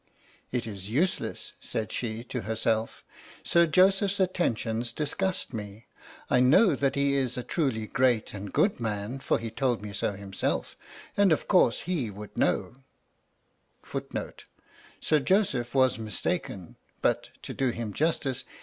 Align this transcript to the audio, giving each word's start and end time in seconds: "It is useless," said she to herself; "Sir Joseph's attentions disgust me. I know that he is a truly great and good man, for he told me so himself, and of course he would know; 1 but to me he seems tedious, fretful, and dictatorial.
"It 0.51 0.65
is 0.65 0.89
useless," 0.89 1.51
said 1.59 1.91
she 1.91 2.23
to 2.23 2.41
herself; 2.41 3.03
"Sir 3.43 3.67
Joseph's 3.67 4.19
attentions 4.19 4.91
disgust 4.91 5.53
me. 5.53 5.85
I 6.27 6.39
know 6.39 6.75
that 6.75 6.95
he 6.95 7.13
is 7.13 7.37
a 7.37 7.43
truly 7.43 7.85
great 7.85 8.33
and 8.33 8.51
good 8.51 8.79
man, 8.79 9.19
for 9.19 9.37
he 9.37 9.51
told 9.51 9.83
me 9.83 9.93
so 9.93 10.13
himself, 10.13 10.75
and 11.15 11.31
of 11.31 11.47
course 11.47 11.81
he 11.81 12.09
would 12.09 12.35
know; 12.35 12.73
1 12.73 12.73
but 12.73 12.79
to 12.79 12.79
me 12.79 12.91
he 12.91 13.87
seems 13.91 14.43
tedious, 15.19 15.51
fretful, 15.69 15.83
and 15.83 16.77
dictatorial. 17.03 18.41